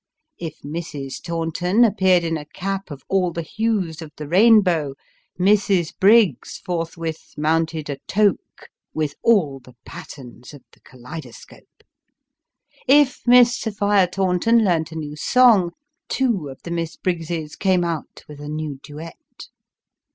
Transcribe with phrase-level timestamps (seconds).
[0.39, 1.21] If Mrs.
[1.21, 4.95] Taunton appeared in a cap of all the hues of the rainbow,
[5.39, 5.93] Mrs.
[5.99, 8.37] Briggs forthwith mounted a toque,
[8.95, 11.83] with all the patterns of the kaleidoscope.
[12.87, 15.69] If Miss Sophia Taunton learnt a new song,
[16.09, 19.19] two of the Miss Briggses came out with a new duet.